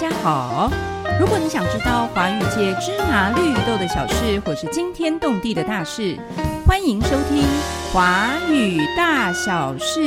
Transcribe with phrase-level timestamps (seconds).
[0.00, 0.70] 大家好。
[1.18, 6.16] 如果你想知道华语界芝麻绿豆的小事，或是惊天动地的大事，
[6.64, 7.42] 欢迎收听
[7.92, 10.00] 《华语大小事》。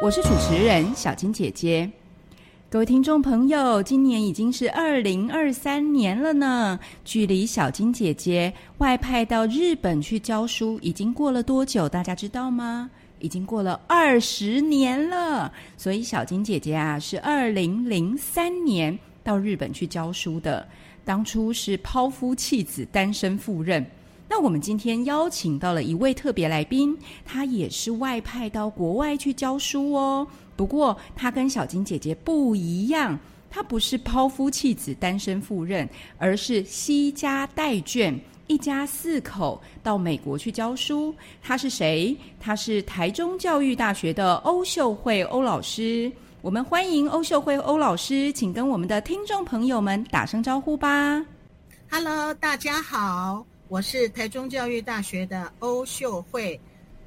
[0.00, 1.90] 我是主持人小金姐姐。
[2.70, 11.88] 各位听众朋友，今年已经是二零二三年了呢，距离小金姐姐外派到日本去教书已经过了多久？
[11.88, 12.88] 大家知道吗？
[13.18, 15.52] 已经过了二十年了。
[15.76, 20.66] 所以小金姐姐啊，是二零零三年到日本去教书的，
[21.04, 23.84] 当初是抛夫弃子，单身赴任。
[24.28, 30.26] 那我们今天邀请到了一位特别来宾，他也是外派到国外去教书哦。
[30.56, 33.18] 不过他跟小金姐姐不一样，
[33.50, 35.86] 他不是抛夫弃子、单身赴任，
[36.16, 41.14] 而是惜家带眷，一家四口到美国去教书。
[41.42, 42.16] 他是谁？
[42.40, 46.10] 他是台中教育大学的欧秀慧欧老师。
[46.42, 51.24] 我们欢迎欧秀慧欧老师，请跟我们的听众朋友们打声招呼吧。
[51.88, 56.60] Hello，大家好，我是台中教育大学的欧秀慧，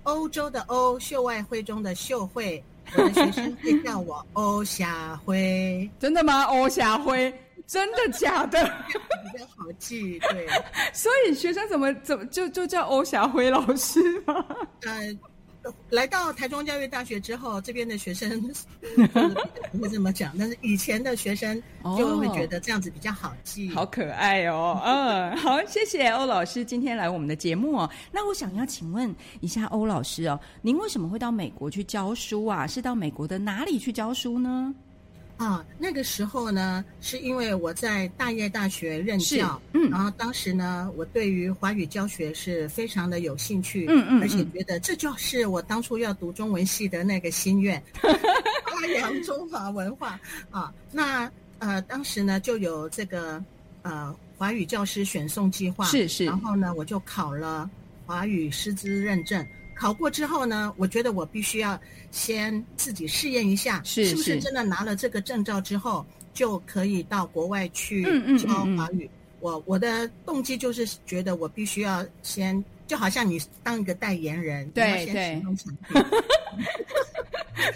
[0.03, 2.64] 欧洲的欧，秀外慧中的秀慧，
[2.95, 6.44] 我的学生会叫我欧霞辉， 真的吗？
[6.44, 7.33] 欧霞辉，
[7.67, 8.64] 真的假的？
[9.33, 10.17] 比较好记。
[10.31, 10.47] 对，
[10.94, 14.45] 所以学生怎么怎么就就叫欧霞辉老师吗？
[14.83, 15.14] 呃，
[15.89, 18.41] 来到台中教育大学之后，这边的学生
[19.71, 21.61] 不会这么讲，但是以前的学生
[21.97, 23.69] 就会觉得这样子比较好记。
[23.69, 27.89] 好可爱哦，嗯，好，谢谢欧老师今天来我们的节目哦。
[28.11, 32.66] 那我想要请问一下欧老师哦，您为什么会到美国去教书啊？
[32.67, 34.73] 是到美国的哪里去教书呢？
[35.38, 50.17] 啊，那个时候呢，是因为我在大业大学任教，嗯然后当时呢，我对于华语教学是非常的有兴趣，嗯嗯而且嗯觉得这就是我当初要读中文系的那个心愿， 发扬中华文化
[50.52, 50.73] 啊。
[50.92, 53.44] 那呃，当时呢就有这个
[53.81, 57.70] 呃华语教师选送计划，是是然后呢，我就考了
[58.05, 59.45] 华语师资认证。
[59.75, 66.03] 考过之后呢，我觉得我必须要先自己试验一下，是是不是真的拿了这个证照之后
[66.33, 68.03] 就可以到国外去
[68.39, 69.09] 教嗯嗯华语。
[69.41, 76.03] 我我的动机就是觉得我必须要先，就好像你当一个代言人，对你要先对使用产品。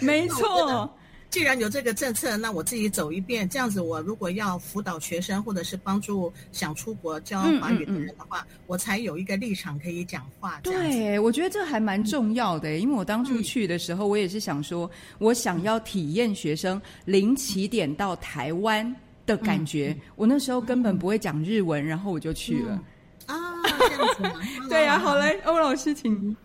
[0.00, 0.92] 没错，
[1.30, 10.58] 既然有这个政策，那我自己走一遍，这样子，我如果要辅导学生或者是帮助想出国教嗯华语的人的话，我才有一个立场可以讲话。
[10.64, 18.92] 对，我觉得这还蛮重要的，因为我当初去的时候，我也是想说，我想要体验学生零起点到台湾
[19.24, 19.96] 的感觉。
[20.16, 22.82] 我那时候根本不会讲日文，然后我就去了。
[23.26, 23.36] 啊，
[23.78, 24.32] 这样子嘛。
[24.68, 26.36] 对呀、嗯好嘞，欧老师请。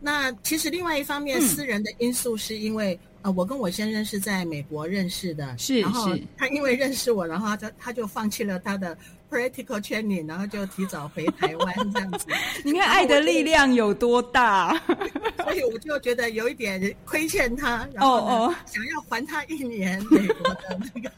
[0.00, 2.98] 那其实另外一方面，嗯私人的因素是因为。
[3.22, 8.96] 呃，我跟我先生是在美国认识的，是然后是他因为认识我，然后他就他就放弃了他的
[9.30, 12.26] practical training，然后就提早回台湾这样子。
[12.64, 14.80] 你看爱的力量有多大？
[15.44, 21.10] 所以我就觉得有一点亏欠他，然后想要还他一年美国的那个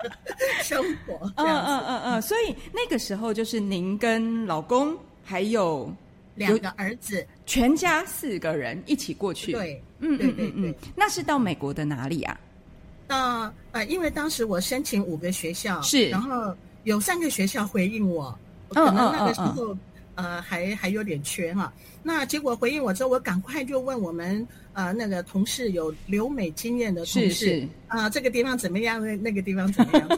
[0.62, 1.64] 生活，这嗯样。
[1.66, 5.90] 嗯嗯嗯，所以那个时候就是您跟老公还有
[6.34, 10.74] 两个儿子，全家四个人一起过去。，对，嗯对对对嗯嗯嗯。
[10.96, 12.38] 那是到美国的哪里啊？
[13.06, 18.36] 到呃，因为当时我申请五个学校，是然后有三个学校回应我，
[18.70, 19.76] 嗯可能那嗯个时候、
[20.14, 21.72] 呃还还有点缺哈。
[22.02, 29.00] 那结果回应我之后，我赶快就问我们呃那个同事有留美经验的同事是，啊、这个地方怎么样？
[29.04, 30.08] 那那个地方怎么样？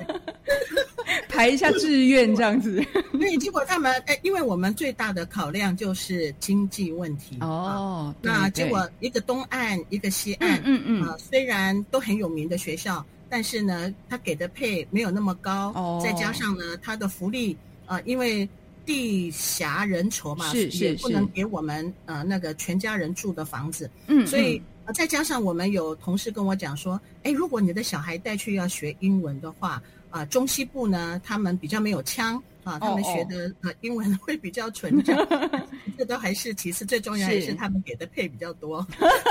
[1.37, 2.83] 排一下志愿这样子。
[3.19, 7.47] 对，结果他们哎，因为我们最大的考量就是经济问题啊。
[7.47, 11.03] 哦，对那结果一个东岸，一个西岸嗯，嗯嗯。
[11.03, 16.01] 啊，虽然都很有名的学校，但是呢，他给的配没有那么高，哦。
[16.03, 18.49] 再加上呢，他的福利啊，因为
[18.85, 24.63] 地狭人稠嘛，是是是也不能给我们呃那个全家人住的房子，嗯，所以
[24.95, 29.83] 再加上我们有同事跟我讲说，哎，如果你的小孩带去要学英文的话，
[30.17, 32.43] 啊、中西部呢，他们比较没有腔。
[32.65, 35.17] 啊，他们哦哦学的呃英文 会比较纯正，
[35.97, 38.85] 这都还是其次，最重要还是是他们给的配比较多。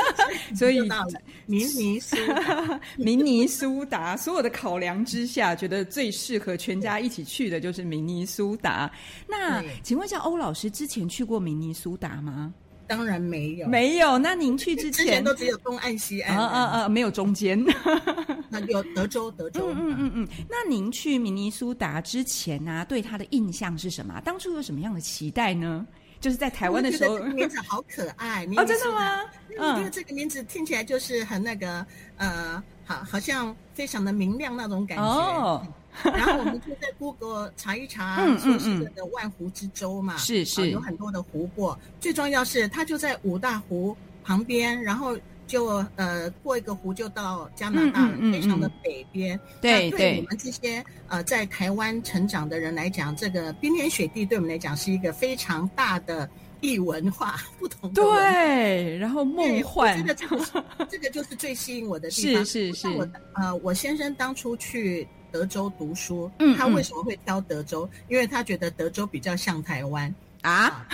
[0.55, 8.89] 所以就到了明尼苏达明尼苏达所有的考量之下，觉得最适合全家一起去的就是明尼苏达。
[9.27, 12.53] 那请问一下，欧老师之前去过明尼苏达吗？
[12.87, 14.17] 当然没有，没有。
[14.17, 17.63] 那您去之之前都只有东岸西岸啊啊啊，没有中间。
[18.49, 20.27] 那有德州，德州，嗯嗯嗯嗯。
[20.49, 24.21] 那您去明尼苏达之前呢、对他的印象是什么？
[24.23, 25.85] 当初有什么样的期待呢？
[26.21, 28.45] 就是在台湾的时候，名字好可爱。
[28.57, 29.21] 哦，真的吗？
[29.59, 31.85] 嗯，因为这个名字听起来就是很那个，
[32.17, 35.03] 呃，好，好像非常的明亮那种感觉。
[35.03, 35.67] 哦。
[36.03, 41.77] 然后我们就在 Google 查一查，说是这个万湖之州嘛，是是，有很多的湖泊。
[41.99, 45.17] 最重要是它就在五大湖旁边，然后。
[45.47, 49.39] 就呃过一个湖就到加拿大了，非常的北边。
[49.61, 56.27] 对对，我们这些呃在台湾成长的人来讲，这个冰天雪地对我们来讲是一个非常大的
[56.61, 57.93] 异文化 不同。
[57.93, 62.43] 对，然后梦幻，这个这个这个就是最吸引我的地方。
[62.43, 62.89] 是 是是。
[62.89, 67.89] 我呃，我先生当初去德州读书，嗯，他为什么会挑德州？
[68.07, 70.13] 因为他觉得德州比较像台湾。
[70.43, 70.87] 啊，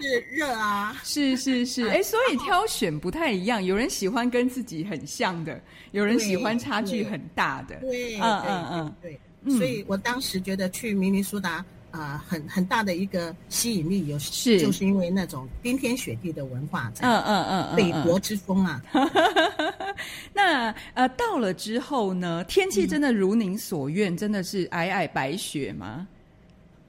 [0.00, 5.60] 是热啊，是 是是， 哎，所以挑选不太一样，有人喜欢跟自己很像的，
[5.90, 9.20] 有人喜欢差距很大的，对，嗯嗯嗯，对，
[9.58, 18.82] 所以我当时觉得去明尼苏达啊，很很大的一个吸引力有是，就是因为那种冰天雪地的文化，嗯嗯嗯，北国之风啊。
[20.32, 26.06] 那呃，到了之后呢，天气真的如您所愿，真的是皑皑白雪吗？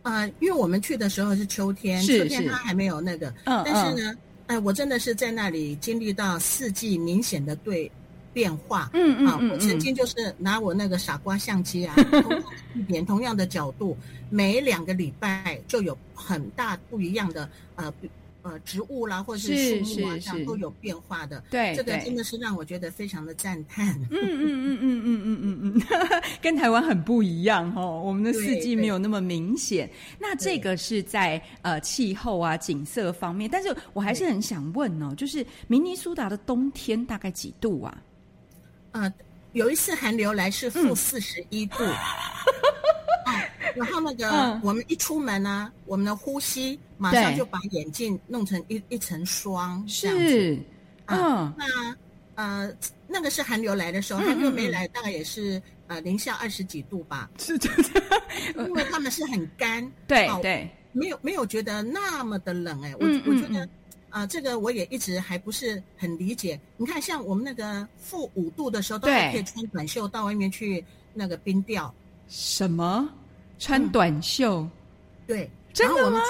[0.01, 4.13] 啊，因为我们去的时候是秋天，秋天它还没有那个，但是呢，
[4.47, 7.91] 哎，我真的是在那里经历到四季明显的对
[8.33, 8.89] 变化。
[8.93, 11.95] 嗯嗯嗯，我曾经就是拿我那个傻瓜相机啊，
[12.75, 13.97] 一 点同样的角度，
[14.29, 17.93] 每两个礼拜就有很大不一样的呃。
[18.41, 21.43] 呃，植物啦，或者是树木啊，这样都有变化的。
[21.51, 23.93] 对，这个真的是让我觉得非常的赞叹。
[24.09, 28.01] 嗯嗯嗯嗯嗯嗯嗯嗯， 跟台湾很不一样哦。
[28.03, 29.89] 我们的四季没有那么明显。
[30.17, 38.01] 那这个是在呃气候啊、景色方面，但是我还是很想问哦，就是明尼苏达的冬天大概几度啊？
[38.91, 39.13] 呃，
[39.53, 41.83] 有一次寒流来是负四十一度。
[43.75, 50.57] 然后那个，我们一出门呢，我们的呼吸马上就把眼镜弄成一一层霜，是，
[51.05, 51.95] 嗯，那
[52.35, 52.73] 呃，
[53.07, 57.69] 那个是寒流来的时候，寒流没来，大概也是呃零下二十几度吧， 是的，
[58.57, 63.69] 因为他们是很干， 对对，没有没有觉得那么的冷哎，我我觉得
[64.09, 66.59] 啊，这个我也一直还不是很理解。
[66.77, 70.83] 你看，像我们那个负五度的时候，都还可以穿短袖到外面去
[71.13, 71.93] 那个冰钓，
[72.27, 73.09] 什么？
[73.59, 74.67] 穿短袖，
[75.27, 76.21] 对，真的吗？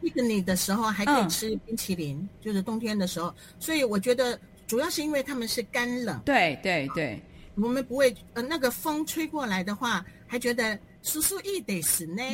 [0.00, 3.34] 去迪士的时候还可以吃冰淇淋，就是冬天的时候。
[3.58, 7.20] 所以我觉得主要是因为他们是干冷，对对对，
[7.56, 12.22] 我们不会呃那个风吹过来的话，还觉得叔叔一得死呢。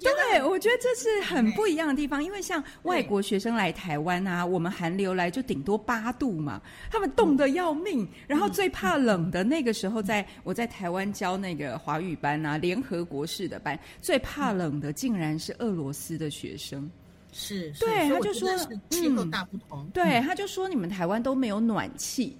[0.00, 6.60] 对，我觉得这是很不一样的地方，因为像外国学生来台湾啊，我们寒流来就顶多八度嘛，
[6.90, 16.90] 他们冻得要命，然后最怕冷的那个时候，在我在台湾教那个华语班啊，联合国式的班，最怕冷的竟然是俄罗斯的学生，
[17.32, 18.48] 是，对，他就说
[18.90, 22.36] 气候大不同，对，他就说你们台湾都没有暖气。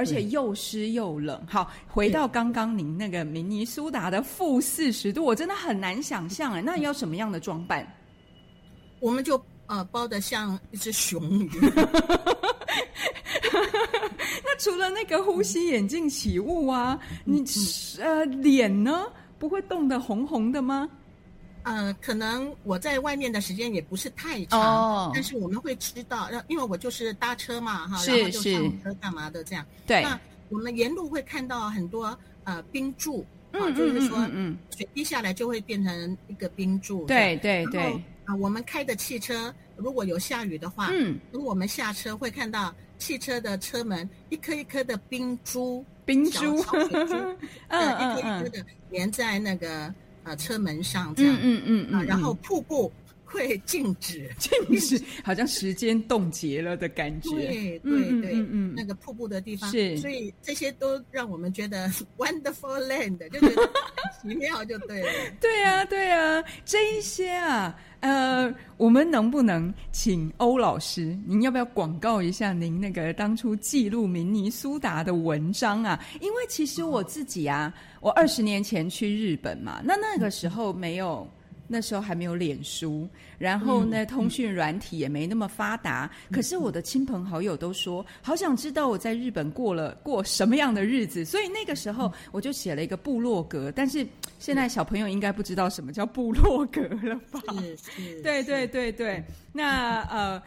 [0.00, 1.38] 而且又湿又冷。
[1.46, 7.86] 好，回到刚刚您那个明尼苏达的负四十度，我真的很难想象哎，那要什么样的装扮？
[8.98, 11.50] 我们就呃包的像一只熊鱼。
[14.42, 17.44] 那除了那个呼吸眼镜起雾啊，你
[18.00, 19.04] 呃脸呢
[19.38, 20.88] 不会冻得红红的吗？
[21.62, 29.64] 呃，可能我在外面的时间也不是太长，但是我们会知道，因为我就是搭车嘛，哈，然后就上车干嘛的这样。
[29.86, 30.18] 对，那
[30.48, 37.04] 我们沿路会看到很多呃冰柱，啊，就是说嗯水滴下来就会变成一个冰柱。
[37.06, 38.02] 对对对。
[38.24, 46.64] 啊，我们开的汽车如果有下雨的话，嗯，如果我们下车会看到汽车的车门一颗一颗的冰珠，冰珠，
[47.68, 49.92] 嗯，一颗一颗的粘在那个。
[50.24, 52.92] 啊，车门上这样，嗯嗯嗯，啊，然后瀑布
[53.30, 57.30] 会静止，静止， 好像时间冻结了的感觉。
[57.30, 63.70] 对对对，嗯，那个瀑布的地方，是，所以这些都让我们觉得 wonderful land，就觉得
[64.20, 65.08] 奇妙，就对了。
[65.40, 76.02] 对啊，对啊，这一些啊，呃，我们能不能请欧老师，您要不要广告一下您那个当初记录明尼苏达的文章啊？
[76.20, 77.72] 因为其实我自己啊。
[78.00, 81.30] 我二十年前去日本嘛，那那个时候没有，
[81.72, 83.08] 那时候还没有脸书，
[83.38, 86.10] 然后呢，通讯软体也没那么发达。
[86.32, 93.70] 可是我的亲朋好友都说，好想知道我在日本过了过什么样的日子，所以那个时候我就写了一个部落格。
[93.70, 94.04] 但是
[94.40, 97.40] 现在小朋友应该不知道什么叫部落格了吧？
[98.24, 99.22] 对对对对，
[99.52, 100.42] 那呃。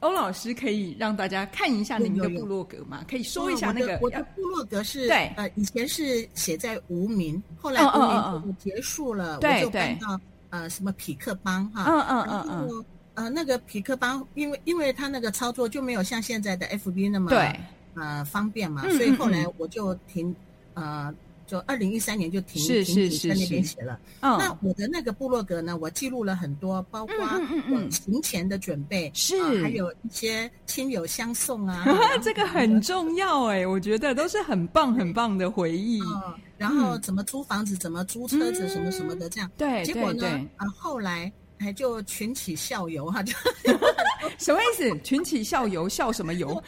[0.00, 3.02] 欧老师可以让大家看一下你们的部落格吗？
[3.08, 10.20] 可以说一下那个我的部落格是对呃以前是写在无名，后来无名结束了，我就搬到
[10.54, 12.84] 呃什么匹克邦哈，嗯嗯嗯然嗯，后
[13.14, 17.60] 呃那个匹克邦，因为因为他那个操作就没有像现在的 FB 那么对，
[17.96, 20.34] 呃方便嘛，嗯所以后来我就停
[20.74, 21.12] 呃。
[21.54, 23.96] 就二零一三年就停是停止在那边写了。
[24.22, 31.84] 嗯，那我的那个部落格呢，我记录了很多，包括嗯嗯嗯行前的准备，是啊还有一些亲友相送啊，
[32.20, 36.00] 这个很重要哎，我觉得都是很棒很棒的回忆。
[36.00, 39.48] 嗯，然后怎么租房子，怎么租车子，什么什么的这样。
[39.56, 43.32] 对结果呢啊，后来哎就群起效尤哈，就
[44.38, 44.98] 什么意思？
[45.02, 46.62] 群起效尤，效什么尤？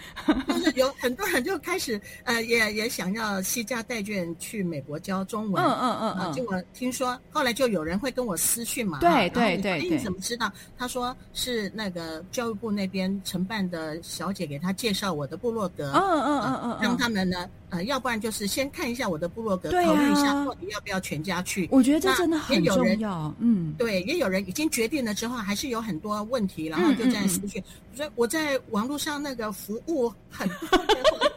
[0.49, 5.63] 就是有很多人就开始呃也也想要惜家带眷去美国教中文。
[5.63, 10.51] 嗯嗯嗯啊，结嗯，果听说后来就有人会跟我私讯嘛，对对对对你怎么知道？
[10.79, 21.69] 他说是那个教育部那边承办的小姐给他介绍我的部落格，嗯嗯嗯嗯让嗯，他们呢，呃，要不然就是先看一下我的部落格，考虑一下啊到底要不要全家去。
[21.71, 23.35] 我觉得这真的很也有人重要。
[23.39, 27.63] 嗯，对，也有人已经决定了之后，还是有很多问题，然后就在私讯。
[27.95, 30.79] 所以我在网络上那个服务很 多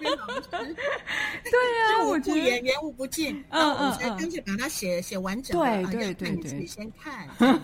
[0.02, 5.58] 对啊，知无我不言，言无不尽，嗯然后我才嗯嗯干脆把它写写完整。
[5.58, 7.60] 对啊要对对对看你自己先看， 嗯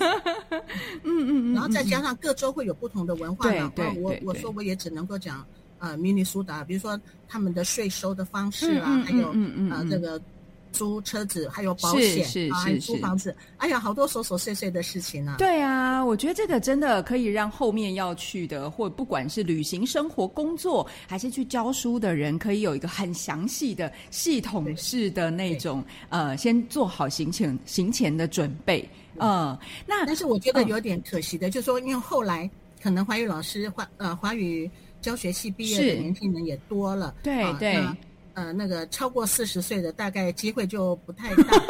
[1.04, 3.72] 嗯嗯，然后再嗯加上各州会有不同的文化嘛。
[3.76, 5.46] 对那我我说我也只能够讲
[5.80, 9.34] 呃明尼苏达，比如说他们的税收的方式啊，还有
[9.70, 10.20] 呃这个
[10.76, 15.36] 租车子，还有保是险是是是租房子，哎呀，好多琐琐碎碎的事情啊。
[15.38, 28.88] 对啊，我觉得这个真的可以让后面要去的，或不管是旅行、生活、工作，还是去教书的人，可以有一个很详细的、系统式的那种呃，先做好行前行前的准备。
[29.18, 32.50] 嗯，那但是我觉得有点可惜的，就是说，因为后来
[32.84, 34.70] 可能华语老师华呃华语
[35.02, 37.74] 教学系毕业的年轻人也多了，啊对对。
[37.76, 37.96] 那
[38.36, 41.44] 呃，那个超过四十岁的大概机会就不太大。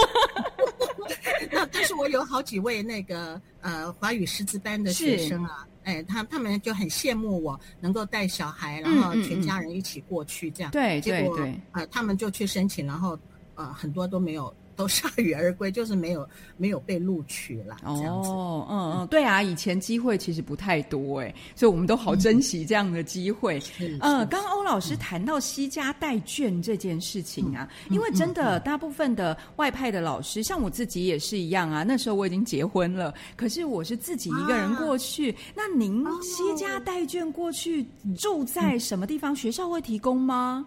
[1.52, 10.72] 那但是我有好几位那个呃华语师资班的学生啊，哎，他他们就很羡慕我能够带小孩，然后全家人一起过去这样。
[10.72, 13.18] 对结果对对，呃，他们就去申请，然后
[13.56, 16.28] 呃很多都没有，都铩羽而归，就是没有
[16.58, 18.30] 没有被录取啦，这样子。
[18.30, 23.60] 哦，嗯嗯，对啊，以前机会其实不太多哎，所以我们都好珍惜这样的机会。
[23.80, 31.84] 嗯呃，是刚刚欧老师谈到惜家带卷这件事情啊，嗯因为真的大部分的外派的老师，像我自己也是一样啊。
[31.84, 35.36] 那时候我已经结婚了，可是我是自己一个人过去。
[35.56, 37.86] 那您哦惜家带卷过去
[38.18, 39.36] 住在什么地方？
[39.36, 40.66] 学校会提供吗？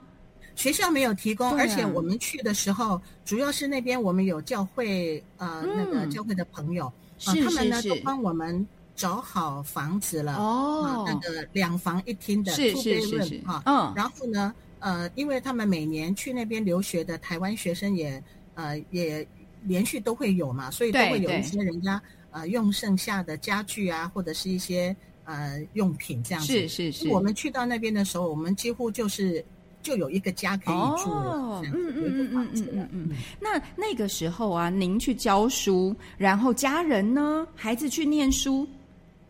[0.59, 5.75] 学校没有提供，而且我们去的时候，主要是那边我们有教会呃、嗯。
[5.77, 6.93] 那个教会的朋友，啊
[7.33, 10.83] 是他们呢都帮我们找好房子了，哦。
[10.85, 13.19] 啊，那个两房一厅的是 two 是是是。
[13.41, 13.93] bedroom 哈，嗯。
[13.95, 18.21] 然后呢，呃，因为他们每年去那边留学的台湾学生也
[18.55, 19.25] 呃也
[19.63, 26.53] 连续都会有嘛，所以都会有一些人家呃用剩下的家具啊，或者是一些呃用品这样子。
[26.53, 29.45] 是是是，我们去到那边的时候，我们几乎就是
[29.83, 32.89] 就有一个家可以住嗯嗯嗯嗯嗯。
[32.93, 33.11] 嗯。
[33.41, 38.69] 那那个时候啊，您去教书，然后家人呢，孩子去念书，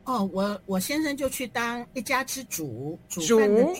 [0.08, 3.74] 哦，我我先生就去当一家之主，煮主饭的主。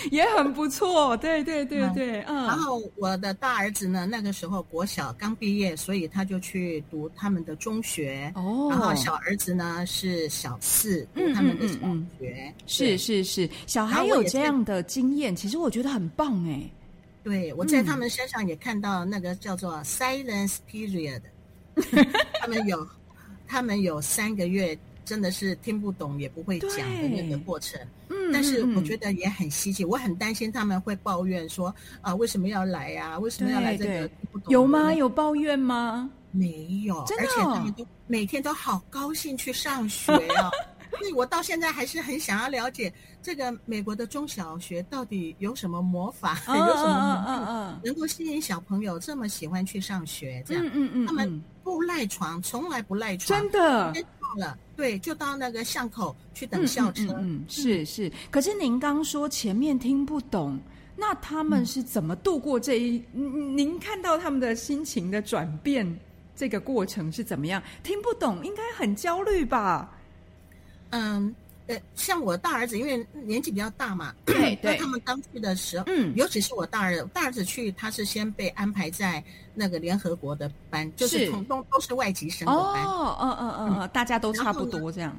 [0.12, 1.16] 也很不错。
[1.16, 8.30] 对对对对，嗯，然后我的大儿子呢，那个时候国小刚毕业，所以他就去读他们的中学。
[8.36, 12.54] 哦，然后小儿子呢是小四，读嗯他们的小嗯嗯学。
[12.66, 16.62] 是是是，小孩有这样的经验，其实我觉得很棒哎。
[17.24, 21.22] 对，我在嗯他们身上也看到那个叫做 silence period，
[22.40, 22.86] 他们有
[23.46, 27.80] 他们有三个月真的是听不懂也不会讲的那个过程。
[28.08, 34.10] 嗯，但是我觉得得也很稀奇，我很担心他们会抱怨说啊，为什么要来呀、为什么要来这个？
[34.48, 34.92] 有吗？？
[34.94, 36.10] 有抱怨吗？
[36.30, 40.50] 没有，真的而且哦他们都每天都好高兴去上学啊。
[40.98, 50.42] 所以我到现在还是很想要了解这个美国的中小学到底有什么魔法，嗯 有什么能够吸引小朋友这么喜欢去上学？
[50.46, 57.02] 这样、嗯嗯嗯，他们嗯不赖床，从来不赖床，真的到了，对，就到那个巷口去等嗯校车。
[57.04, 58.10] 嗯嗯嗯，是是。
[58.30, 60.58] 可是您刚说前面听不懂，
[60.96, 63.02] 那他们是怎么度过这一？
[63.14, 65.98] 嗯您看到他们的心情的转变，
[66.36, 67.62] 这个过程是怎么样？
[67.82, 69.90] 听不懂，应该很焦虑吧？
[70.92, 71.34] 嗯，
[71.66, 74.76] 呃，像我大儿子，因为年纪比较大嘛， 对对。
[74.76, 76.14] 那他们刚去的时候，嗯。
[76.16, 79.22] 尤其是我大儿子，大儿子去，他是先被安排在
[79.54, 81.26] 那个联合国的班，就是。
[81.26, 82.84] 是统都都是外籍生的班。
[82.84, 85.16] 哦，嗯嗯嗯嗯，大家都差不多这样。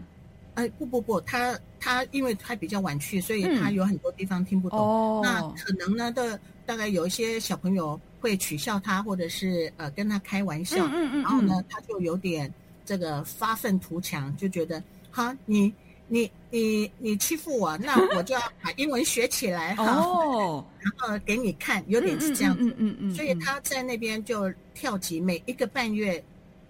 [0.55, 4.77] 哎，不不不，他他因为他比较晚去，所以嗯他有很多地方听不懂。
[4.79, 11.21] 哦那可能呢的大概有一些小朋友会取笑他，或者是呃跟他开玩笑，嗯嗯嗯。
[11.23, 12.53] 然后呢他就有点
[12.85, 15.73] 这个发愤图强，就觉得好你。
[16.09, 19.83] 你你你欺负我，那我就要 把英文学起来哈，
[20.79, 26.23] 然后给你看，有点是这样，嗯嗯嗯，所以他在那边就跳级，每一个半月，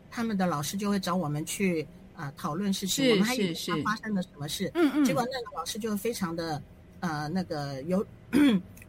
[0.10, 1.86] 他们的老师就会找我们去
[2.16, 6.62] 啊讨论事情，我们还以为他发生了什么事，嗯嗯，结果那个老师就非常的
[7.02, 8.06] 呃那个有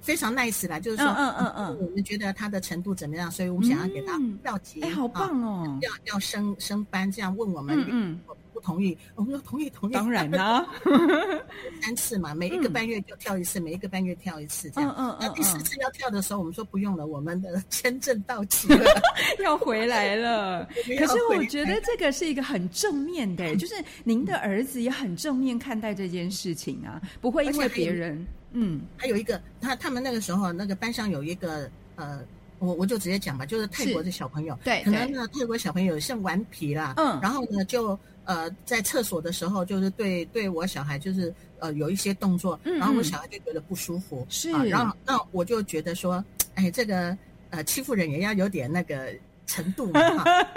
[0.02, 8.20] 非常 nice 啦，就是说，嗯嗯嗯，我们觉得他的程度怎么样，所以我们想要给他调级，哎，好棒哦，要要升升班，这样问我们，嗯。
[8.64, 9.92] 不同意，我们说同意同意。
[9.92, 10.66] 当然啦，
[11.82, 14.94] 三次嘛，每一个半月就跳一次，每一个半月跳一次，这样。
[14.96, 18.86] 嗯嗯那第四次要跳的时候，我们说不用了，我们的签证到期了，
[19.44, 20.66] 要回来了。
[20.98, 28.26] 可是我觉得这个是一个很正面的，就是您的儿子也很正面看待这件事情啊，不会因为别人。
[28.52, 32.24] 嗯，还有一个，他他们那个时候那个班上有一个呃。
[32.64, 47.16] 我我就直接讲吧，就是泰国的小朋友，对，可能呢泰国小朋友像顽皮啦，嗯，然后呢就呃在厕所的时候，就是对对我小孩就是呃有一些动作，然后我小孩就觉得不舒服，是，然后那我就觉得说，哎，这个
[47.50, 49.12] 呃欺负人也要有点那个。
[49.46, 50.50] 程度嘛，哈，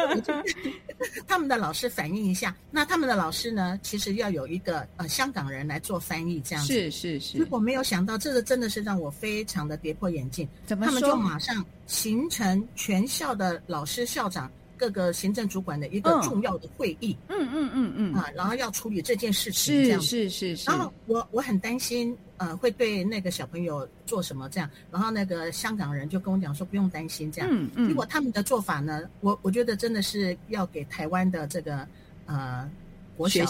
[1.27, 2.55] 他们的老师反映一下。
[2.71, 6.73] 那他们的老师呢，其实要有一个呃香港人来做翻译，这样子。
[6.73, 7.37] 是是是。
[7.37, 10.47] 如果没有想到，这个真的是让我非常的跌破眼镜。
[10.65, 17.17] 怎么他们就马上形成全校的老师、校长、各个行政主管的一个重要的会议。
[17.29, 18.13] 嗯嗯嗯嗯。
[18.13, 20.69] 啊，然后要处理这件事情，这样是是是。
[20.69, 22.17] 然后我我很担心。
[22.37, 24.69] 呃，会对那个小朋友做什么这样？
[24.91, 27.49] 然后那个香港人就跟我讲说，不用担心这样。
[27.51, 27.87] 嗯嗯。
[27.87, 31.87] 结果他们的做法呢，我我觉得真的是要给台湾的这个
[32.25, 32.69] 呃
[33.15, 33.43] 国小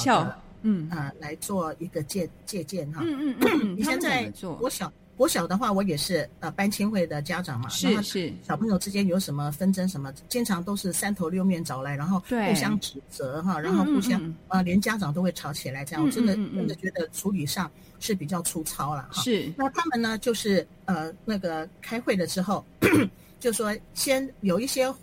[0.61, 3.01] 嗯呃来做一个借借鉴哈。
[3.03, 3.75] 嗯嗯嗯。
[3.75, 7.67] 你现在国小国小的话，我也是呃班亲会的家长嘛。
[7.67, 8.31] 是是。
[8.47, 16.05] 小朋友之间有什么纷争什么，经常都是三头六面找来，然后互相指责哈，然后互相呃连家长都会吵起来这样。
[16.05, 17.69] 我真的真的觉得处理上。
[17.99, 19.51] 是比较粗糙了哈，是。
[19.57, 22.63] 那他们呢，就是呃，那个开会了之后，
[23.41, 24.93] 就说先有一些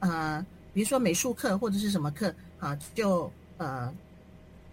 [0.00, 3.90] 呃，比如说美术课或者是什么课啊，就呃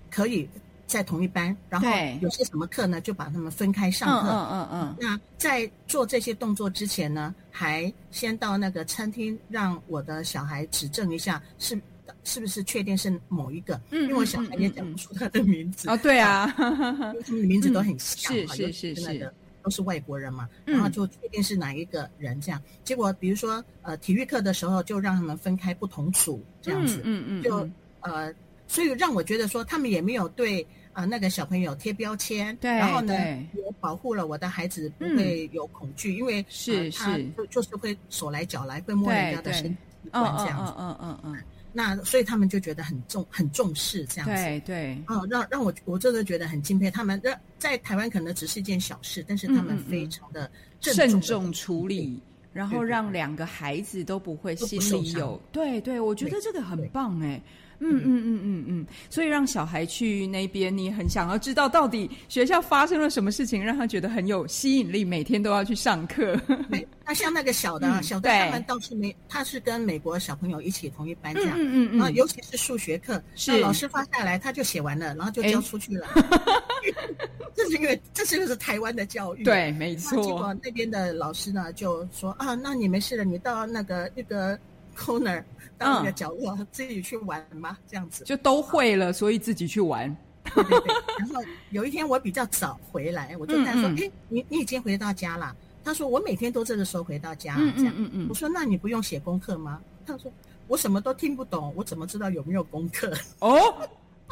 [0.09, 0.49] 可以
[0.91, 1.87] 在同一班，然后
[2.21, 4.29] 有些什么课呢，就把他们分开上课。
[4.29, 4.95] 嗯嗯嗯。
[4.99, 11.79] 那在做这些动作之前呢，还先到那个餐厅让我的小孩指证一下是。
[12.23, 13.79] 是不是确定是某一个？
[13.89, 15.89] 嗯，因为我小孩也讲不出他的名字。
[15.89, 20.47] 哦，对啊， 因为他们的名字都很像，是是是是，都是外国人嘛。
[20.65, 22.61] 然后就确定是哪一个人这样。
[22.83, 27.01] 结果比如说，呃，体育课的时候就让他们分开不同组这样子。
[27.05, 27.43] 嗯嗯。
[27.43, 27.67] 就
[28.01, 28.31] 呃，
[28.67, 32.55] 所以让我觉得说，他们也没有对啊那个小朋友贴标签。
[32.57, 32.71] 对。
[32.71, 33.13] 然后呢，
[33.55, 39.77] 我保护了我的孩子不会有恐惧，因为是是，就就是会手来脚来，会摸人家的身体
[40.11, 40.73] 这样子。
[40.77, 41.37] 嗯嗯嗯。
[41.73, 47.17] 那所以他们就觉得很重很重视这样子，对对，哦，让让我我真的觉得很敬佩他们。
[47.23, 50.51] 让在台湾可能只是一件小事，但是他们非常的
[50.81, 57.41] 慎重处理，然后让两个孩子都不会心里有，对对，我觉得这个很棒哎。
[57.83, 66.39] 嗯嗯嗯嗯嗯，所以让小孩去那边，你很想要知道到底学校发生了什么事情，让他觉得很有吸引力，每天都要去上课。
[67.03, 71.57] 那像那个小的，小的他们倒是没，他是跟美国小朋友一起同一班这样。
[71.59, 72.13] 嗯嗯嗯。
[72.13, 76.07] 尤其是数学课，是老师发下来他就写完了，然后就交出去了。
[77.53, 79.43] 这是因为这是就是台湾的教育。
[79.43, 80.23] 对，没错。
[80.23, 84.57] 结果那边的老师呢就说啊，那你没事了，你到那个那个
[85.01, 85.43] corner。
[85.77, 90.15] 到一个角落自己去玩嘛，这样子就都会了，所以自己去玩。
[90.53, 90.93] 对对对。
[91.17, 97.93] 然后有一天我比较早回来，我就跟他说：“哎，你你已经回到家了？”他说：“我每天都这个时候回到家。”这样。
[97.97, 98.27] 嗯嗯。
[98.29, 100.31] 我说：“那你不用写功课吗？”他说
[100.69, 103.59] ：“我什么都听不懂，我怎么知道有没有功课？”哦，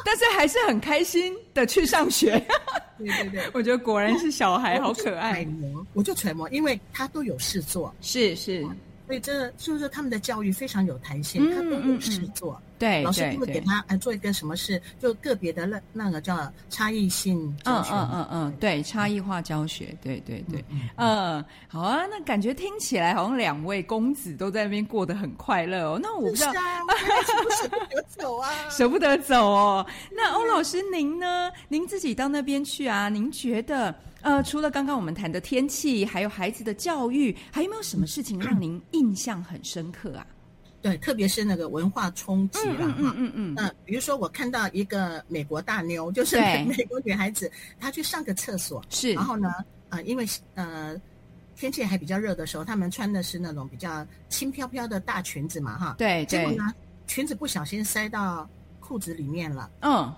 [0.04, 2.38] 但是还是很开心的去上学。
[2.96, 5.42] 对对对， 我觉得果然是小孩好可爱。
[5.42, 7.92] 揣摩，我就揣摩，因为他都有事做。
[8.00, 8.64] 是是。
[9.10, 12.62] 所以这就是他们的教育非常有弹性，他都有事做。
[12.78, 17.92] 对，老师会给他呃做一个什么事，就个别的那那个叫差异性教学。
[17.92, 20.64] 嗯嗯嗯嗯，对，差异化教学，对对对。
[20.96, 25.98] 嗯，好啊，那感觉听起来好像两位公子都在那边过得很快乐哦。
[26.00, 26.52] 那我不知道，
[27.56, 29.84] 舍不得走啊， 舍不得走哦。
[30.12, 31.50] 那欧老师您呢？
[31.66, 33.08] 您自己到那边去啊？
[33.08, 33.92] 您觉得？
[34.22, 40.26] 呃，除了刚刚我们谈的天气，还有孩子的教育，还有没有什么事情让您印象很深刻啊？
[40.82, 42.94] 对，特别是那个文化冲击了哈。
[42.98, 43.54] 嗯嗯嗯。
[43.58, 49.52] 嗯，比如说我看到一个美国大妞，就是 美国女孩子，她去上个厕所，是，然后呢，
[49.90, 50.98] 呃，因为呃
[51.54, 55.94] 天气还比较热的时候，她们穿的是那种比较轻飘飘的大裙子嘛，哈。
[55.98, 56.26] 对对。
[56.26, 56.72] 结果呢，
[57.06, 60.10] 裙子不小心塞到裤子里面了，嗯，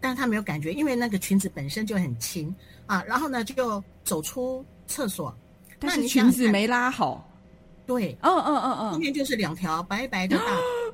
[0.00, 2.54] 但是他没有感觉，因为那个裙子本身就很轻
[2.86, 3.02] 啊。
[3.04, 5.36] 然后呢，就走出厕所，
[5.78, 7.28] 但是裙子没拉好，
[7.86, 10.44] 对，嗯嗯嗯嗯，后面就是两条白白的大，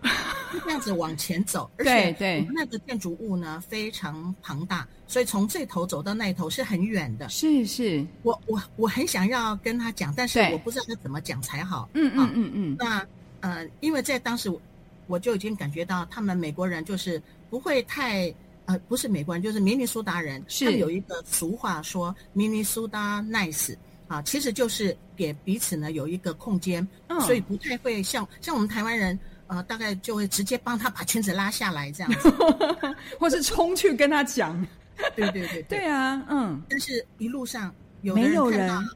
[0.52, 2.48] 就这样子往前走，而且对对。
[2.52, 7.28] 那个建筑物呢非常庞大，所以从这头走到那头是很远的。
[7.28, 11.88] 是是，我我我很想要跟他讲，但是我不知道该怎么讲才好。
[11.94, 13.06] 嗯嗯嗯嗯，那
[13.40, 14.60] 呃，因为在当时我
[15.06, 18.32] 我就已经感觉到他们美国人就是不会太
[18.66, 20.64] 呃，不是美国人，就是明尼苏达人，是。
[20.64, 23.76] 他们有一个俗话说明尼苏达 nice
[24.08, 29.18] 啊，其实就是给彼此呢有一个空间，嗯所以不太会像像我们台湾人。
[29.46, 32.30] 呃，大概就会直接帮他把裙子拉下来这样子，
[33.20, 34.66] 或是冲去跟他讲，
[35.14, 35.84] 对对对对。
[35.86, 38.88] 啊，嗯，但是一路上有的没有人，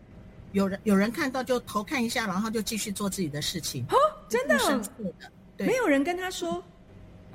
[0.53, 4.83] 有人有人看到就头看一下，然后就继续做自己的事情，哦真的的，
[5.59, 5.67] 对。
[5.67, 6.65] 没有人跟他说，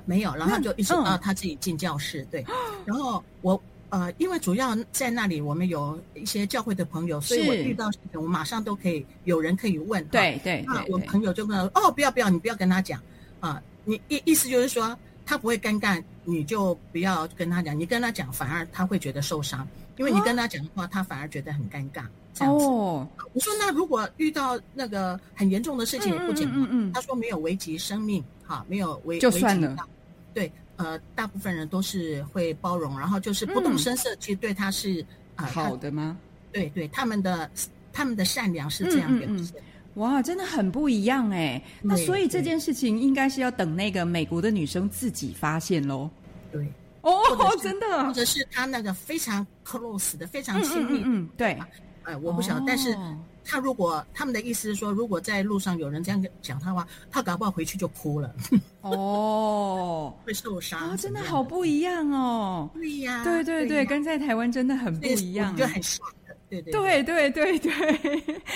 [0.04, 2.44] 没有，然后就一直嗯到他自己进教室，对。
[2.84, 10.04] 然后我呃，因为主要在那里，我们有一些教会的朋友，所以我遇到事情，我马上都可以有人可以问。
[10.06, 13.00] 对对那我朋友就跟我哦，不要不要，你不要跟他讲
[13.38, 22.02] 啊，你意意思就是说他不会尴尬，你就不要跟他讲，你跟他讲反而他会觉得受伤，因为你跟他讲的话，他反而觉得很尴尬。
[22.34, 29.88] 这样子，哦，我说那如果遇到那个很严重的事情也不讲吗，嗯他说没有危及生命，哈，没有危就算了危及到。
[30.34, 35.04] 对，呃，大部分人都是会包容，然后就是不动声色，其实对他是
[35.36, 36.16] 呃，好的吗？
[36.52, 37.48] 对对，他们的
[37.92, 39.62] 他们的善良是这样表嗯嗯嗯现。
[39.94, 41.62] 哇，真的很不一样哎。
[41.80, 46.10] 那所以这件事情应该是要等那个美国的女生自己发现喽。
[46.50, 46.66] 对，
[47.02, 47.12] 哦
[47.62, 51.58] 真的，或者是他那个非常 close 的、非常嗯亲密，嗯嗯嗯，对。
[52.02, 58.34] 哎，我不晓得，但是哦他如果他们的意思是说，如果在路上有人这样讲他的话，他搞不好回去就哭了，
[58.82, 60.90] 哦，会受伤。
[60.90, 62.70] 哦，真的好不一样哦。
[62.74, 65.58] 对呀，对对对，呀跟在台湾真的很不一样我。
[65.58, 66.12] 就很 shock。
[66.50, 67.72] 对对对对对对，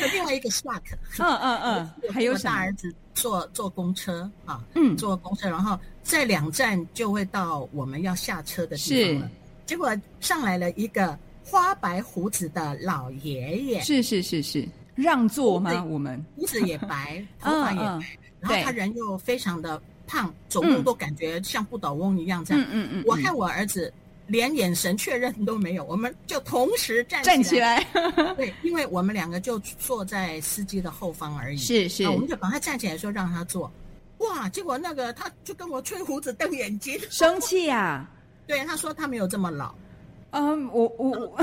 [0.03, 0.83] 有另外一个 shock，
[1.18, 2.37] 嗯嗯嗯，还有？
[2.38, 9.31] 大儿子坐坐公车啊，嗯，坐公车，然后在两站就会到我们要下车的地方了。
[9.66, 11.18] 结果上来了一个
[11.50, 15.82] 花白胡子的老爷爷，是是是是，让座吗？
[15.84, 18.02] 我们胡子也白， 头发也白，嗯
[18.40, 22.64] 然后他人又非常的胖，走路嗯都感觉像不倒翁一样这样。
[22.70, 23.92] 嗯嗯我和我儿子
[24.26, 27.82] 连眼神确认都没有，我们就同时站站起起来。
[28.37, 31.56] 对，因为我们两个就坐在司机的后方而已。
[31.56, 33.72] 是是啊，我们就把他站起来说让他坐。
[34.18, 38.08] 哇，结果那个他就跟我吹胡子瞪眼睛，生气啊。
[38.46, 39.74] 对，他说他没有这么老。
[40.30, 41.40] 嗯，我我我，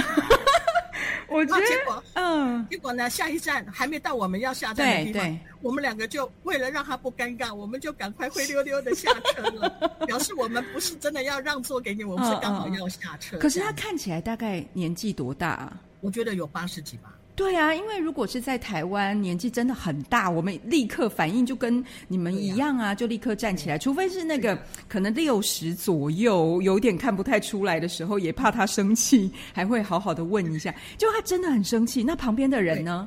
[1.27, 9.69] 我 觉啊，结得，果嗯，结果呢，下一站还没到我们要下站的地方，对，我们两个就为了让他不尴尬，我们就赶快灰溜溜的下车了，
[10.05, 13.37] 表示我们不是真的要让座给你，我们是刚好要下车。
[13.39, 15.77] 可是他看起来大概年纪多大啊？
[16.01, 17.11] 我觉得有八十几吧。
[17.35, 23.77] 对啊，因为如果是在台湾，年纪真的很大，我们立刻反应就跟你们一样啊，就立刻站起来。
[23.77, 30.73] 除非是那个可能六十左右，有点看不太出来的时候，也怕他生气，还会好好的问一下。
[30.97, 33.05] 就他真的很生气，那旁边的人呢？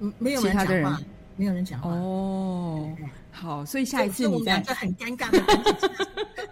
[0.00, 1.02] 嗯，没有人其他的人讲话，
[1.36, 1.90] 没有人讲话。
[1.90, 2.90] 哦，
[3.30, 5.30] 好，所以下一次我你再，们两个很尴尬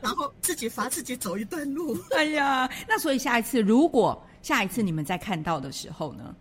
[0.02, 1.96] 然后自己罚自己走一段路。
[2.14, 6.34] 哎呀，那所以下一次如果下一次你们再看到的时候呢？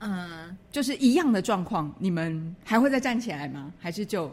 [0.00, 3.72] 嗯，就是一样的状况，你们还会再站起来吗？
[3.78, 4.30] 还是就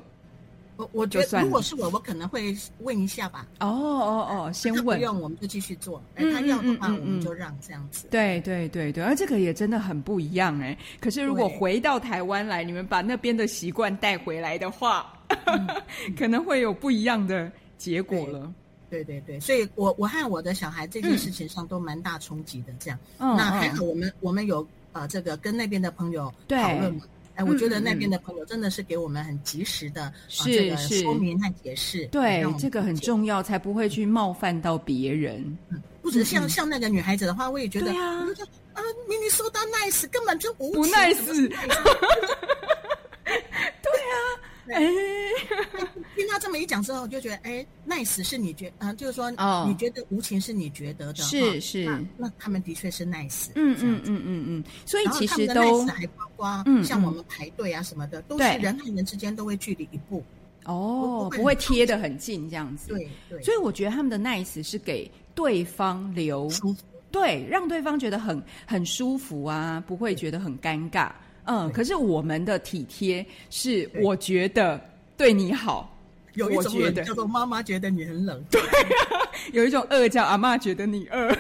[0.78, 3.48] 我我觉得如果是我，我可能会问一下吧。
[3.62, 4.98] 哦哦哦，先问？
[4.98, 6.02] 不用，我们就继续做。
[6.16, 8.08] 哎嗯，他要的话，嗯嗯嗯我们就让这样子。
[8.12, 10.78] 对对对对，而这个也真的很不一样哎。
[11.00, 15.14] 可是如果回到台湾来，你们把那边的习惯带回来的话，
[15.46, 15.68] 嗯
[16.18, 18.54] 可能会有不一样的结果了。
[18.90, 22.74] 对对对，所以我我和我的小孩这件事情上都蛮大冲击的。
[22.80, 27.02] 这样，嗯，嗯那还好，我们我们有呃这个跟那边的朋友讨论嘛。
[27.36, 32.06] 哎，我觉得那边的朋友真的是给我们很及时的、这个是说明和解释。
[32.06, 32.96] 对这个很。
[32.96, 35.58] 重要，才不会去冒犯到别人。
[36.02, 38.26] 不止像、像那个女孩子的话，我也觉得，对啊
[39.10, 41.76] 明明说到 nice，根本就无不情 nice 怎么是 nice？
[44.70, 44.82] 哎，
[46.16, 49.66] 听他这么一讲之后，我就觉得，哎，nice 是你觉，啊、就是说，哦。
[49.68, 60.24] 你觉得无情是你觉得的，是是那那他们的确是 nice，嗯嗯嗯嗯嗯，所以其实都还包括像我们排队啊什么的，都是人和人之间都会距离一步，
[60.66, 62.90] 哦，不会贴得很近这样子。
[62.90, 66.50] 对对，所以我觉得他们的 nice 是给对方留，
[67.12, 71.12] 对，让对方觉得很很舒服啊，不会觉得很尴尬。
[71.46, 74.80] 嗯，可是我们的体贴是，我觉得
[75.16, 75.96] 对你好，
[76.34, 78.62] 有一种叫做妈妈觉得你很冷，对
[79.54, 81.28] 有一种饿叫阿妈觉得你饿。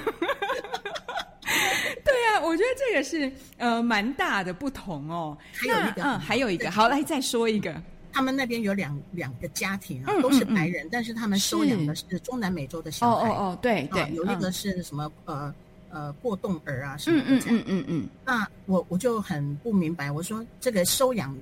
[2.03, 5.37] 对啊，我觉得这个是呃蛮大的不同哦。
[5.51, 7.73] 还有一个嗯，还有一个，好，来再说一个。
[8.13, 13.29] 他们那边有两两个家庭啊，嗯都是嗯嗯白人，但是他们收养的是中南美洲的哦小孩。
[13.29, 15.53] 哦哦，对对啊，，有一个嗯是什么呃
[15.95, 17.57] 呃过动儿啊什么嗯嗯的这样。
[17.59, 21.33] 嗯嗯嗯，那我我就很不明白，我说这个收养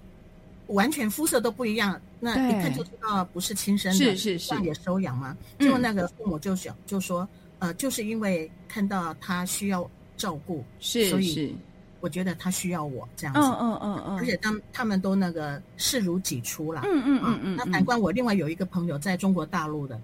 [0.68, 5.36] 完全肤色都不一样，那一看就知道不是亲生的，是是是也收养嘛。
[5.58, 11.56] 嗯结果那个父母就想就说，呃，就是因为看到他需要照顾，是所以，
[12.00, 13.40] 我觉得他需要我这样子。
[13.40, 20.00] 嗯嗯嗯嗯，而且当他们都那个视如己出啦，嗯嗯啊嗯嗯，那反观我另外有一个朋友在中国大陆的，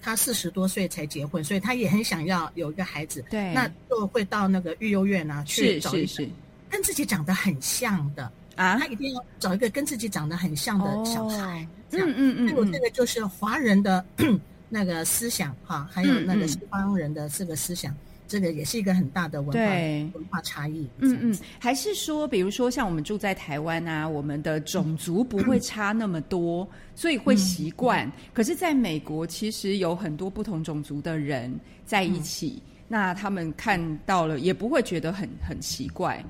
[0.00, 6.28] 他四十多岁才结婚，所以他也很想要有一个孩子，对，那就会到那个育幼院啊去找一个
[6.68, 8.78] 跟自己长得很像的，啊？
[8.78, 12.08] 他，一定要找一个跟自己长得很像的小孩，这样。
[12.10, 12.70] 嗯嗯那我嗯。
[12.70, 14.04] 嗯，这个就是华人的
[14.68, 16.40] 那个思想哈，还有那嗯嗯。
[16.40, 17.94] 个西方人的这个思想，
[18.30, 20.08] 这个也是一个很大的文化对。
[20.14, 20.86] 文化差异。
[20.98, 21.38] 嗯嗯。
[21.58, 28.10] 还是说，比如说像我们住在台湾啊，我们的种族不会差那么多，所以会习惯。
[28.32, 31.52] 可是，在美国，其实有很多不同种族的人
[31.84, 36.24] 在一起，那他们看到了也不会觉得很很奇怪。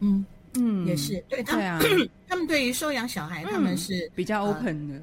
[0.00, 1.22] 嗯，嗯，也是。
[1.28, 5.00] 对他们，对啊， 他们对于收养小孩，他们是比较 open 的，呃，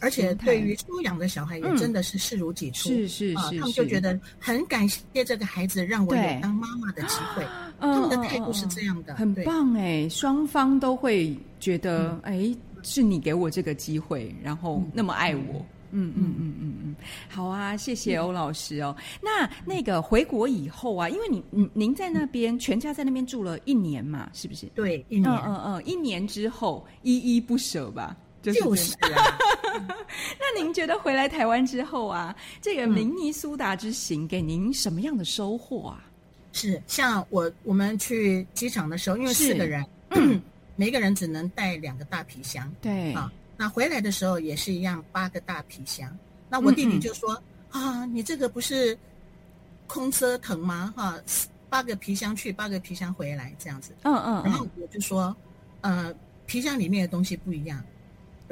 [0.00, 2.88] 而且对于收养的小孩也嗯真的是视如己出。
[2.88, 7.44] 是是啊，是，他们就觉得很感谢这个孩子，让我有当妈妈的机会。
[7.80, 9.34] 嗯他们的嗯态度是嗯这样的，很。
[9.44, 15.64] 棒哎，双方都会觉得哎、是你给我这个机会，然后那么爱我。
[15.94, 16.96] 嗯嗯嗯嗯嗯，
[17.28, 18.96] 好啊，谢谢欧老师哦。
[19.20, 24.64] 那那个回国以后啊，因为你您您在那边全家在那边住了一年嘛，是不是？
[24.74, 29.38] 对，一年嗯嗯嗯，一年之后依依不舍吧，就是这样就是啊，
[30.38, 36.04] 那您觉得回来台湾之后啊，这个明尼苏达之行给您什么样的收获啊？
[36.52, 39.84] 是像我我们去机场的时候，因为四个人，
[40.76, 43.32] 每个人只能带两个大皮箱对，啊。
[43.56, 46.14] 那回来的时候也是一样，八个大皮箱。
[46.48, 48.98] 那我弟弟就说：“啊，你这个不是
[49.86, 50.92] 空车疼吗？
[50.96, 51.18] 哈、
[51.70, 55.34] 八个皮箱去，八个皮箱回来这样子。”嗯嗯然后嗯，我就说
[55.80, 56.12] ：“呃，
[56.44, 57.82] 皮箱里面的东西不一样，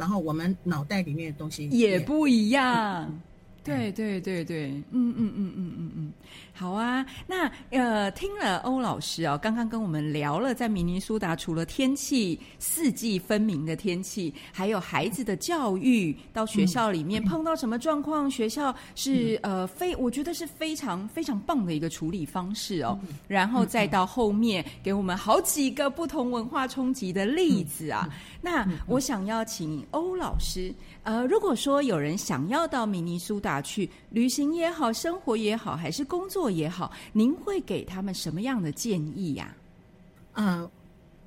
[0.01, 3.21] 然后我们脑袋里面的东西也不一样。
[3.63, 6.13] 对对对对，嗯嗯嗯嗯嗯嗯，
[6.53, 7.05] 好啊。
[7.27, 22.99] 那呃，听了欧老师啊、刚刚跟我们聊了在明尼苏达，除了天气四季分明的天气，还有孩子的教育，到学校里面碰到什么状况，学校是呃非我觉得是非常非常棒的一个处理方式哦。
[23.27, 28.09] 然后再到后面给我们好几个不同文化冲击的例子啊。
[28.43, 39.57] 那我想要请欧老师，呃，如果说有人想要到明尼苏达去旅行也好，生活也好，还是工作也好，您会给他们什么样的建议呀、
[40.35, 40.71] 呃，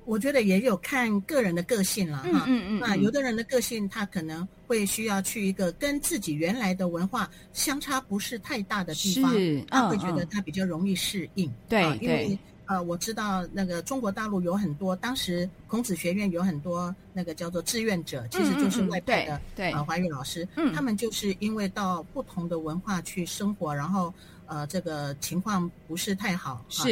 [0.04, 2.44] 我觉得也有看个人的个性了哈。
[2.46, 11.50] 嗯嗯那有的人的个性，他可能会需要去一个跟自己原来的文化相差不是太大的地方，是他嗯嗯会觉得他比较容易适应。
[11.68, 24.12] 对啊因为对呃，我知道那个中国大陆有很多，当时孔子学院有很多那个叫做志愿者，其实就是外派的对对啊华语老师，嗯他们就是因为到不同的文化去生活，然后
[24.46, 26.84] 呃这个情况不是太好，啊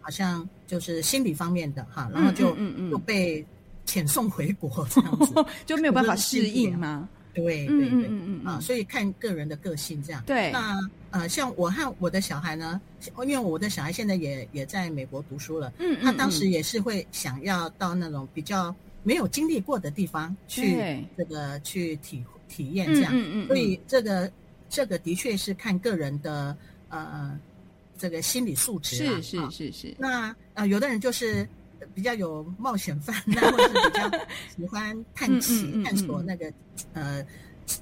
[0.00, 3.44] 好像就是心理方面的哈，然后就、嗯嗯嗯嗯就被
[3.86, 5.32] 遣送回国这样子。
[5.64, 7.08] 就没有办法 适应吗？
[7.34, 10.22] 对对对，啊，嗯嗯嗯，所以看个人的个性这样。
[10.24, 10.50] 对。
[10.52, 10.78] 那
[11.10, 12.80] 呃，像我和我的小孩呢，
[13.18, 21.04] 因为我的小孩现在也也在美国读书了，嗯他当时也是会想要到那种比较没有经历过的地方去对。
[21.16, 23.12] 这个去体体验嗯这样。
[23.14, 24.30] 嗯嗯，所以这个
[24.68, 26.56] 这个的确是看个人的
[26.88, 27.38] 呃
[27.96, 29.20] 这个心理素质啊。
[29.22, 29.48] 是啊。
[29.50, 31.48] 是是是，那呃，有的人就是
[31.94, 34.10] 比较有冒险犯， 那或者是比较
[34.56, 36.52] 喜欢探奇、探索那个
[36.92, 37.24] 呃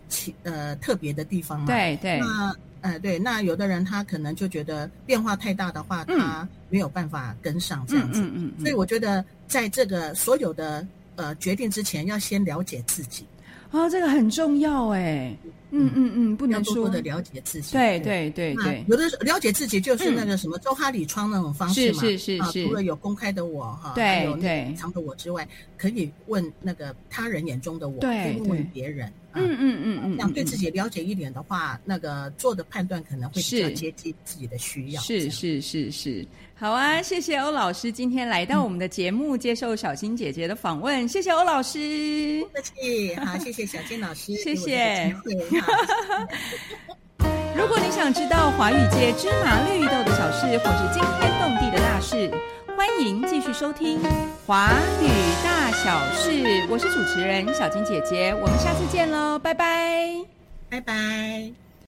[0.09, 1.66] 奇呃特别的地方嘛。。
[1.66, 8.20] 对对，那呃对，那有的人他可能就觉得变化太大的话，嗯他没有办法跟上这嗯样子。
[8.22, 13.25] 嗯嗯，所以我觉得在这个所有的呃决定之前，要先了解自己，
[13.73, 15.35] 啊，这个很重要哎，
[15.71, 16.13] 嗯嗯。
[16.15, 16.89] 嗯，不要能说。
[16.89, 17.73] 的了解自己。
[17.73, 18.31] 对对。
[18.31, 22.67] 对对，有的时候了解自己就是那个什么周哈里窗那种方式嘛，啊，是是是是。
[22.67, 35.01] 除了有公开的我哈，对还有隐藏的我之外，可以问那个他人眼中的我，对可以问问别人，嗯嗯嗯嗯，这样对自己了解一点的话，那个做的判断可能会比较是接近自己的需要。
[35.03, 37.01] 是是是是，好啊！
[37.03, 41.09] 谢谢欧老师今天来到我们的节目，接受小新姐姐的访问。
[41.09, 42.42] 谢谢欧老师。
[42.42, 45.14] 不客气，好，谢谢小金老师，谢谢
[47.55, 52.31] 如果你想知道华语界芝麻绿豆的小事，或是惊天动地的大事，
[52.77, 53.99] 欢迎继续收听
[54.47, 55.09] 《华语
[55.45, 56.31] 大小事》。
[56.71, 60.17] 我是主持人小金姐姐，我们下次见喽，拜拜。
[60.71, 61.53] 拜拜。